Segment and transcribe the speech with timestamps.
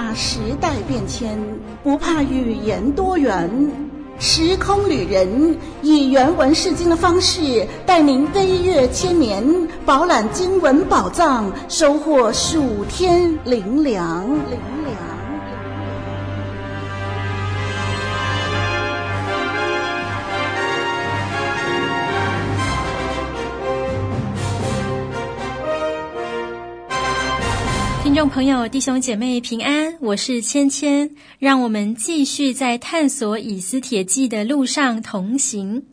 [0.00, 1.38] 怕时代变迁，
[1.84, 3.50] 不怕语言多元。
[4.18, 9.44] 时空旅人以原文释经的方式，带您飞跃千年，
[9.84, 14.24] 饱览经文宝藏，收获数天灵粮。
[14.24, 15.09] 听
[28.20, 35.84] 众朋友、弟兄姐妹平安，我是芊芊，让我们继续在探索以斯帖记的路上同行。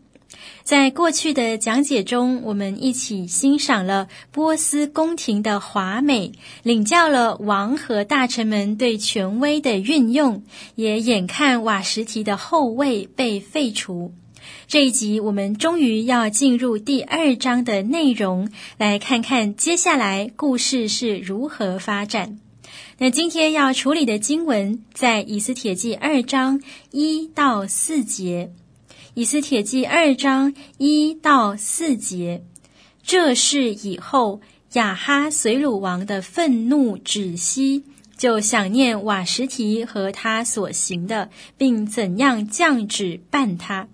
[0.62, 10.44] 在过去的讲解中，我们一起欣赏了波斯宫廷的华美，领教了王和大臣们对权威的运用，
[10.76, 14.12] 也眼看瓦什提的后位被废除。
[14.68, 22.38] 这一集我们终于要进入第二章的内容，来看看接下来故事是如何发展。
[22.98, 28.52] 那今天要处理的经文在以斯帖记二章一到四节。
[29.14, 32.44] 以斯帖记二章一到四节，
[33.02, 34.42] 这是以后，
[34.74, 37.86] 亚哈随鲁王的愤怒止息，
[38.18, 43.88] 就想念瓦实提和他所行的，并怎样降旨办他。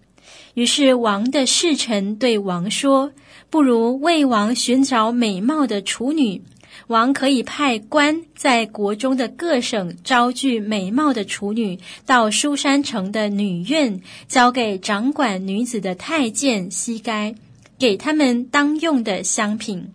[0.53, 3.11] 于是王的侍臣对王说
[3.49, 6.41] ：“不如为王寻找美貌的处女。
[6.87, 17.33] 王可以派官在国中的各省招聚美貌的处女，到书山城的女院，交给掌管女子的太监西该，
[17.79, 19.91] 给他们当用的香品。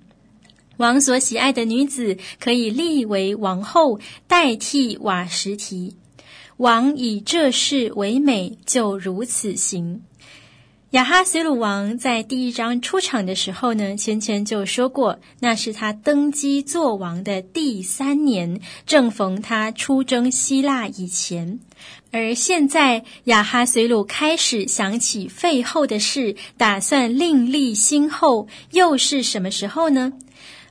[0.78, 5.94] 王所喜爱的女子可以立为王后，代替瓦什提。
[6.56, 10.00] 王以这事为美，就如此行。”
[10.92, 21.60] 亚哈随鲁王在第一章出场的时候呢，芊芊就说过，那是他登基做王的第三年，正逢他出征希腊以前。
[22.10, 30.14] 而现在亚哈随鲁开始想起废后的事，打算另立新后，又是什么时候呢？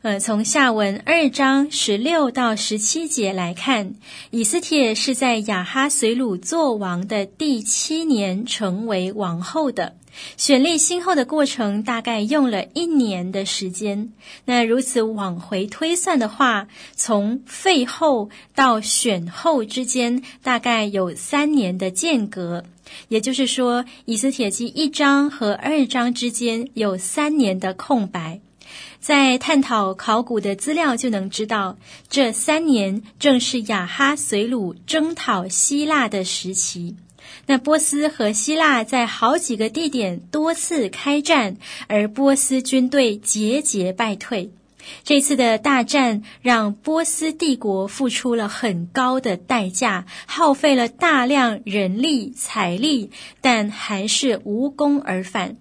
[0.02, 3.94] 呃，从下文二章十六到十七节来看，
[4.32, 9.94] 以斯帖是在亚哈随鲁做王的第七年成为王后的。
[10.38, 14.12] 选立新后的过程大概用了一年的时间。
[14.46, 22.64] 那如此往回推算的话，从废后到选后之间大概有三年的间隔。
[23.10, 28.40] 也就是说，以斯帖记一章和二章之间有三年的空白。
[29.00, 31.78] 在探讨考古的资料就能知道，
[32.10, 36.96] 这三年正是亚哈随鲁征讨希腊的时期。
[37.48, 44.52] 那波斯和希腊在好几个地点多次开战，而波斯军队节节败退。
[45.04, 55.58] 这次的大战让波斯帝国付出了很高的代价，耗费了大量人力财力，但还是无功而返。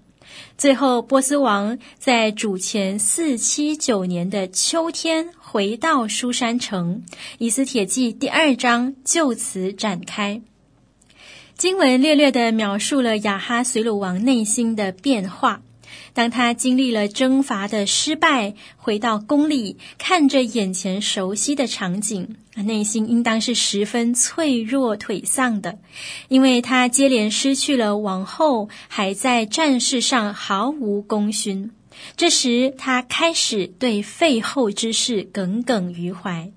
[0.58, 7.04] 最后，波斯王在主前四七九年的秋天回到书珊城，
[7.38, 10.42] 以斯帖记第二章就此展开。
[11.58, 15.62] 经文略略地描述了亚哈随鲁王内心的变化。
[16.12, 25.78] 当他经历了征伐的失败，回到宫里，看着眼前熟悉的场景，内心应当是十分脆弱颓丧的，
[26.28, 31.70] 因为他接连失去了王后，还在战事上毫无功勋。
[32.18, 36.50] 这时，他开始对废后之事耿耿于怀。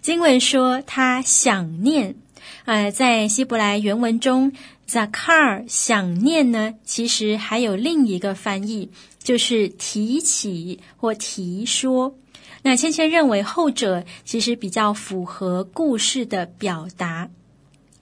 [0.00, 2.16] 经文说，他想念。
[2.64, 4.52] 呃，在希伯来原文中
[4.88, 8.90] ，zakar 想念呢，其实还有另一个翻译，
[9.22, 12.14] 就是提起或提说。
[12.62, 17.28] 那芊芊认为后者其实比较符合故事的表达。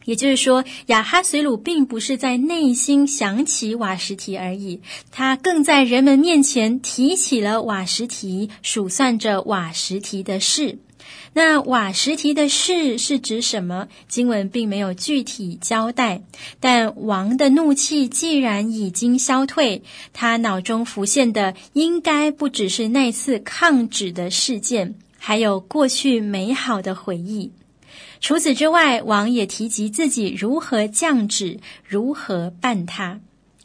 [0.05, 4.81] 也就是说，亚哈随鲁并不是在内心想起瓦实提而已，
[5.11, 10.79] 他更在人们面前提起了瓦实提，数算着瓦实提的事。
[11.33, 13.89] 那瓦什提的事是指什么？
[14.09, 16.23] 经文并没有具体交代。
[16.59, 27.53] 但王的怒气既然已经消退，他脑中浮现的应该不只是那次抗旨的事件，还有过去美好的回忆。
[28.21, 33.21] 除此之外，王也提及自己如何降旨，如何办他。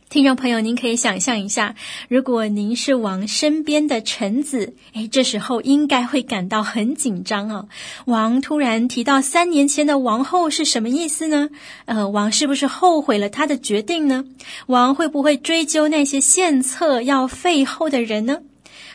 [0.07, 1.75] 听众朋友，您可以想象一下，
[2.07, 7.65] 如果您是王身边的臣子，哎，这时候应该会感到很紧张啊。
[8.05, 11.49] 王突然提到三年前的王后是什么意思呢？
[11.85, 14.23] 呃，王是不是后悔了他的决定呢？
[14.67, 18.39] 王会不会追究那些献策要废后的人呢？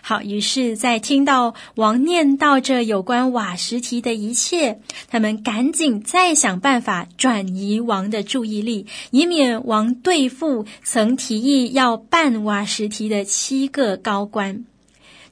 [0.02, 14.64] 好，于是，在听到王念叨着有关瓦实提的一切，他们赶紧再想办法转移王的注意力，以免王对付曾提议要办瓦实提的七个高官。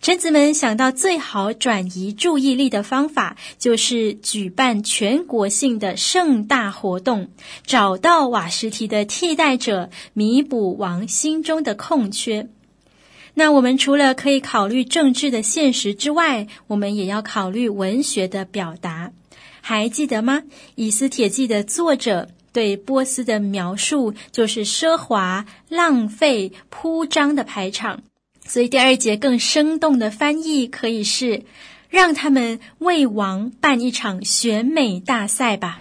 [0.01, 7.31] 臣子们想到最好转移注意力的方法，就是举办全国性的盛大活动，
[7.67, 12.49] 找到瓦实提的替代者，弥补王心中的空缺。
[13.39, 19.13] 那我们除了可以考虑政治的现实之外，我们也要考虑文学的表达。
[19.61, 20.41] 还记得吗？
[20.75, 28.03] 《以斯帖记》的作者对波斯的描述就是奢华、浪费、铺张的排场。
[28.45, 31.45] 所以第二节更生动的翻译可以是：
[31.89, 35.79] 让他们为王办一场选美大赛吧。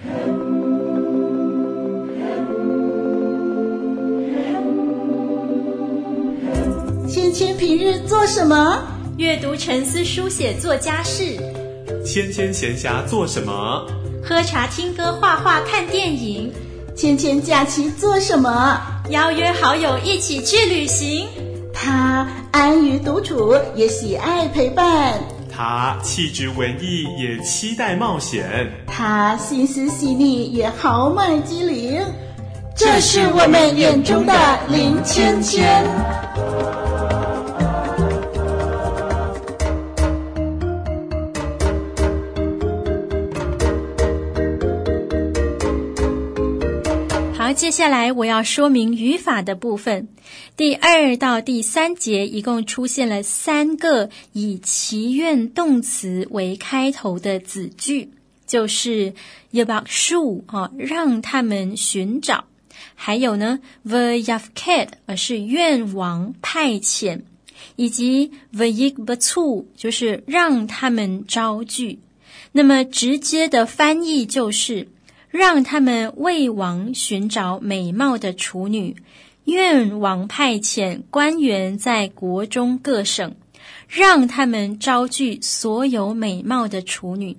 [7.17, 8.77] 芊芊平日做什么？
[9.17, 11.35] 阅读、沉思、书写、做家事。
[12.05, 13.87] 芊芊闲暇做什么？
[14.23, 16.53] 喝茶、听歌、画画、看电影。
[16.95, 18.79] 芊芊假期做什么？
[19.09, 21.27] 邀约好友一起去旅行。
[21.73, 25.15] 他安于独处，也喜爱陪伴。
[25.51, 28.71] 他气质文艺，也期待冒险。
[28.85, 31.99] 他心思细腻，也豪迈机灵。
[32.75, 34.33] 这是我们眼中的
[34.69, 35.65] 林芊芊。
[47.53, 50.07] 接下来我要说明语法的部分。
[50.55, 58.09] 第二到第三节一共出现了三个以祈愿动词为开头的子句，
[58.45, 59.13] 就是
[59.53, 62.43] yabashu 啊，让他们寻找；
[62.95, 67.21] 还有呢 vayafked 而是愿王派遣；
[67.75, 71.99] 以及 vayikbatsu 就是让他们招聚。
[72.51, 74.87] 那么直接的翻译就是。
[75.37, 78.95] 让他们为王寻找美貌的处女，
[79.45, 83.35] 愿王派遣官员在国中各省，
[83.87, 87.37] 让他们招聚所有美貌的处女。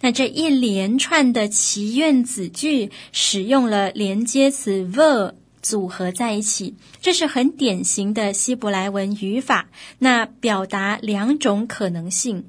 [0.00, 9.68] 那这一连串的祈愿子句使用了连接词 ver 组合在一起，这是很典型的希伯来文语法。
[9.98, 12.44] 那表达两种可能性。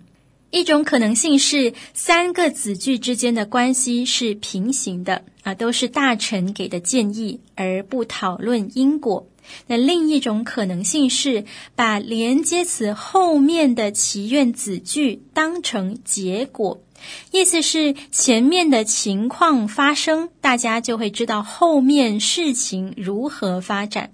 [0.53, 9.27] 一种可能性是三个子句之间的关系是平行的啊，都是大臣给的建议，而不讨论因果。
[9.65, 16.83] 那另一种可能性是把连接词后面的祈愿子句当成结果，
[17.31, 24.11] 意思是前面的情况发生，大家就会知道后面事情如何发展。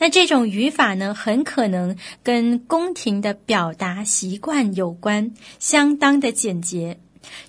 [0.00, 6.98] 那这种语法呢，很可能跟宫廷的表达习惯有关，相当的简洁。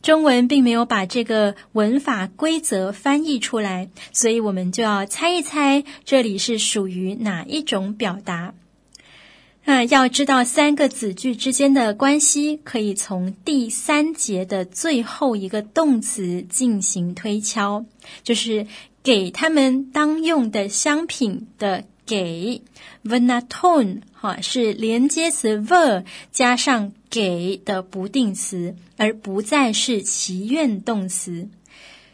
[0.01, 8.53] 中文并没有把这个文法规则翻译出来，所以我们就要猜一猜，这里是属于哪一种表达。
[9.63, 17.85] 那要知道三个子句之间的关系，可以从第三节的最后一个动词进行推敲，
[18.23, 18.67] 就是
[19.01, 21.85] 给他们当用的香品的。
[22.11, 22.61] 给
[23.05, 26.03] venaton 哈是连接词 ver
[26.33, 31.47] 加上给的不定词，而不再是祈愿动词。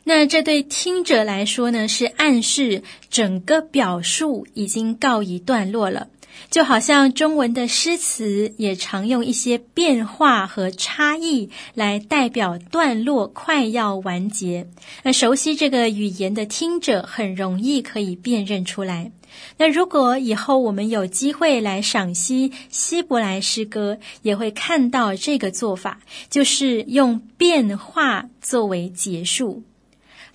[0.04, 6.10] 那这对听者来说呢，是暗示整个表述已经告一段落了。
[6.50, 14.67] 就好像中文的诗词也常用一些变化和差异来代表段落快要完结。
[15.03, 19.12] 那熟悉这个语言的听者很容易可以辨认出来。
[19.58, 29.63] 那如果以后我们有机会来赏析希伯来诗歌，也会看到这个做法，就是用变化作为结束。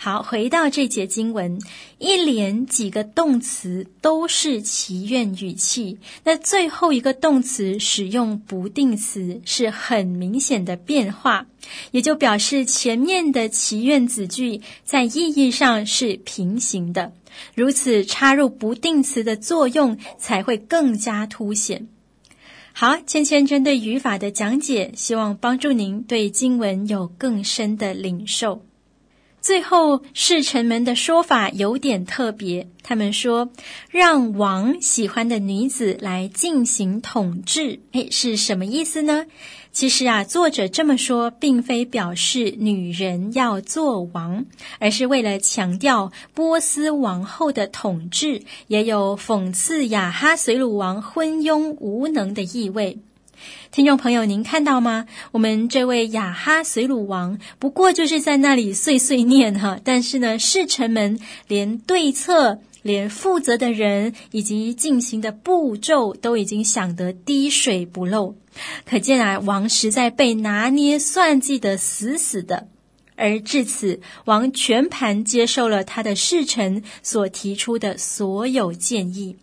[0.04, 1.60] 好，回到这节经文，
[1.98, 11.46] 一连几个动词都是祈愿语气，那最后一个动词使用不定词，是很明显的变化，
[11.92, 17.12] 也就表示前面的祈愿子句在意义上是平行的。
[17.54, 21.86] 如此插入不定词的作用才会更加凸显。
[22.72, 28.64] 好，芊芊针对语法的讲解，希望帮助您对经文有更深的领受。
[29.42, 32.68] 最后，侍臣们的说法有点特别。
[32.84, 33.50] 他们说，
[33.90, 39.26] 让王喜欢的女子来进行统治，诶，是什么意思呢？
[39.72, 44.44] 其实啊，作者这么说，并非表示女人要做王，
[44.78, 52.98] 而是为了强调波斯王后的统治，也有讽刺亚哈随鲁王昏庸无能的意味。
[53.70, 55.06] 听众朋友，您看到吗？
[55.30, 61.18] 我们这位雅哈随鲁王不过就是在那里碎碎念哈，但是呢，侍臣们
[61.48, 68.34] 连对策、连负责的人以及进行的步骤都已经想得滴水不漏，
[68.84, 72.68] 可见啊，王实在被拿捏算计得死死的。
[73.14, 79.36] 而至此，王全盘接受了他的侍臣所提出的所有建议。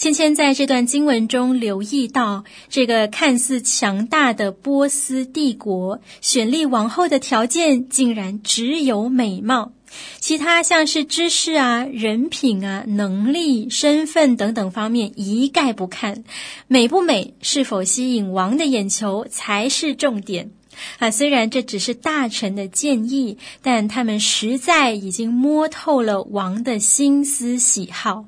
[0.00, 9.72] 芊芊在这段经文中留意到，这个看似强大的波斯帝国选立王后的条件竟然只有美貌，
[10.18, 16.24] 其他像是知识啊、人品啊、能力、身份等等方面一概不看，
[16.66, 20.50] 美不美、是否吸引王的眼球才是重点
[20.98, 21.10] 啊！
[21.10, 28.24] 虽然这只是大臣的建议，但他们实在已经摸透了王的心思喜好。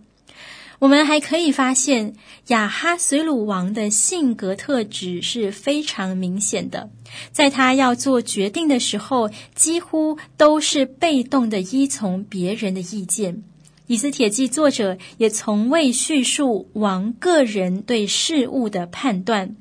[0.82, 2.12] 我们还可以发现，
[2.48, 6.90] 雅哈随鲁王的性格特质是非常明显的。
[7.30, 13.44] 在他要做决定的时候，几乎都是被动的依从别人的意见。
[13.92, 19.54] 以斯帖记作者也从未叙述王个人对事物的判断，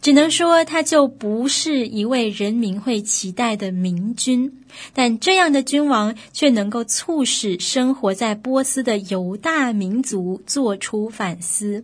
[0.00, 4.52] 只能说他就不是一位人民会期待的明君。
[4.94, 11.82] 但这样的君王却能够促使生活在波斯的犹大民族做出反思。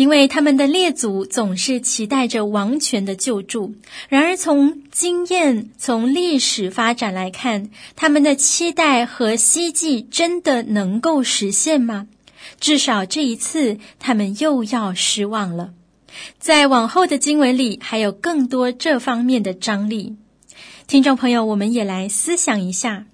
[0.00, 3.74] 因为他们的列祖总是期待着王权的救助，
[4.08, 12.08] 然而从经验、从历史发展来看，他们的期待和希冀真的能够实现吗？
[12.58, 15.74] 至少这一次，他们又要失望了。
[16.38, 20.16] 在往后的经文里，还有更多这方面的张力。
[20.86, 23.04] 听众朋友，我们也来思想一下。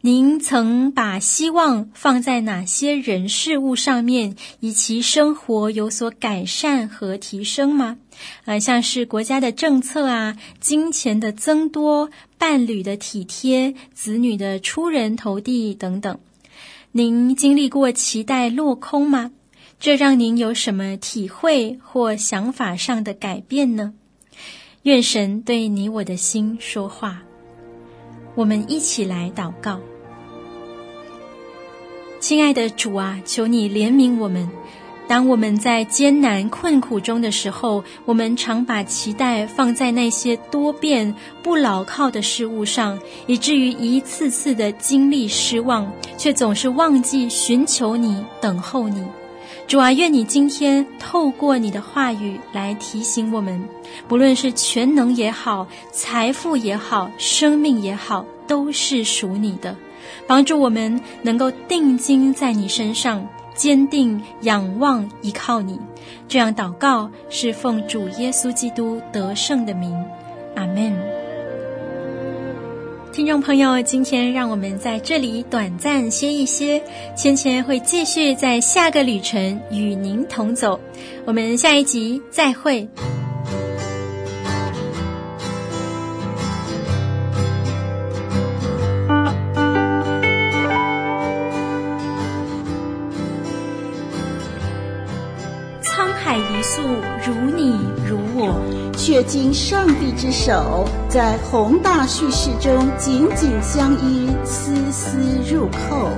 [0.00, 7.98] 您曾把希望放在哪些人事物上面，以其生活有所改善和提升吗？
[8.44, 16.20] 呃，像是国家的政策啊，金钱的增多，伴侣的体贴，子女的出人头地等等。
[16.92, 19.32] 您经历过期待落空吗？
[19.80, 23.94] 这让您有什么体会或想法上的改变呢？
[24.82, 27.22] 愿神对你我的心说话。
[28.34, 29.80] 我们一起来祷告，
[32.20, 34.48] 亲爱的主啊，求你怜悯我们。
[35.06, 49.02] 当我们在艰难困苦中的时候，我们常把期待放在那些多变不牢靠的事物上，以至于一次次的经历失望，却总是忘记寻求你、等候你。
[49.68, 53.62] 主啊，愿你今天透过你的话语来提醒我们，
[54.08, 59.74] 不论是全能也好，财富也好，生命也好，都是属你的。
[60.26, 65.78] 帮助我们能够定睛在你身上，坚定仰望依靠你。
[66.26, 69.92] 这样祷告是奉主耶稣基督得胜的名，
[70.54, 70.92] 阿门。
[73.10, 76.80] 听众朋友，今天让我们在这里短暂歇一歇，
[77.16, 80.78] 芊芊会继续在下个旅程与您同走。
[81.24, 82.88] 我们下一集再会。
[99.08, 105.16] 却经上帝之手，在宏大叙事中紧紧相依，丝丝
[105.50, 106.10] 入扣。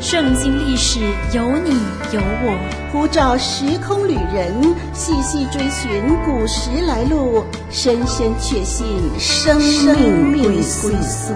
[0.00, 0.98] 圣经历史
[1.32, 1.70] 有你
[2.12, 2.58] 有我，
[2.90, 4.52] 呼召时空旅人
[4.92, 8.84] 细细追寻古时来路，深深确信
[9.20, 10.42] 生命
[10.82, 11.32] 归宿。